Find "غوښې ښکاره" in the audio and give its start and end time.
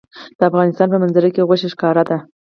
1.47-2.03